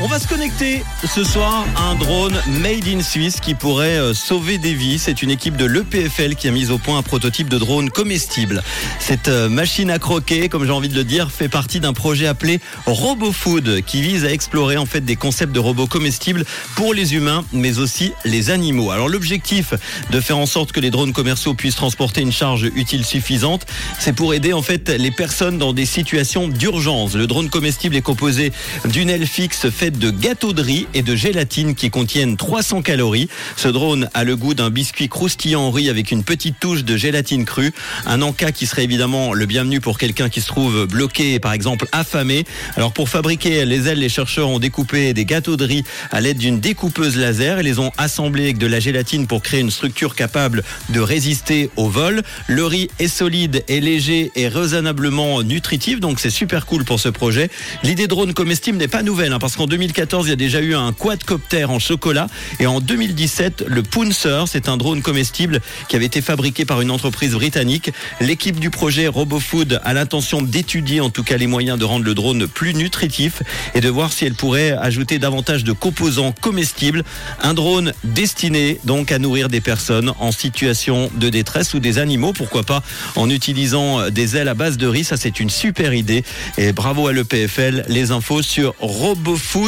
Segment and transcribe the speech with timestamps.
[0.00, 4.14] On va se connecter ce soir à un drone made in Suisse qui pourrait euh,
[4.14, 4.96] sauver des vies.
[4.96, 8.62] C'est une équipe de l'EPFL qui a mis au point un prototype de drone comestible.
[9.00, 12.28] Cette euh, machine à croquer, comme j'ai envie de le dire, fait partie d'un projet
[12.28, 16.44] appelé RoboFood qui vise à explorer en fait des concepts de robots comestibles
[16.76, 18.92] pour les humains mais aussi les animaux.
[18.92, 19.74] Alors l'objectif
[20.10, 23.66] de faire en sorte que les drones commerciaux puissent transporter une charge utile suffisante,
[23.98, 27.14] c'est pour aider en fait les personnes dans des situations d'urgence.
[27.14, 28.52] Le drone comestible est composé
[28.84, 33.28] d'une aile fixe de gâteaux de riz et de gélatine qui contiennent 300 calories.
[33.56, 36.96] Ce drone a le goût d'un biscuit croustillant en riz avec une petite touche de
[36.96, 37.72] gélatine crue.
[38.06, 41.86] Un encas qui serait évidemment le bienvenu pour quelqu'un qui se trouve bloqué, par exemple
[41.92, 42.44] affamé.
[42.76, 46.38] Alors pour fabriquer les ailes, les chercheurs ont découpé des gâteaux de riz à l'aide
[46.38, 50.14] d'une découpeuse laser et les ont assemblés avec de la gélatine pour créer une structure
[50.14, 52.22] capable de résister au vol.
[52.46, 57.08] Le riz est solide, est léger et raisonnablement nutritif, donc c'est super cool pour ce
[57.08, 57.50] projet.
[57.82, 60.74] L'idée drone comestible n'est pas nouvelle, hein, parce qu'en 2014, il y a déjà eu
[60.74, 62.26] un quadcopter en chocolat.
[62.58, 66.90] Et en 2017, le Pouncer, c'est un drone comestible qui avait été fabriqué par une
[66.90, 67.92] entreprise britannique.
[68.20, 72.14] L'équipe du projet RoboFood a l'intention d'étudier en tout cas les moyens de rendre le
[72.14, 73.44] drone plus nutritif
[73.76, 77.04] et de voir si elle pourrait ajouter davantage de composants comestibles.
[77.40, 82.32] Un drone destiné donc à nourrir des personnes en situation de détresse ou des animaux,
[82.32, 82.82] pourquoi pas
[83.14, 85.04] en utilisant des ailes à base de riz.
[85.04, 86.24] Ça, c'est une super idée.
[86.56, 87.84] Et bravo à l'EPFL.
[87.88, 89.67] Les infos sur robofood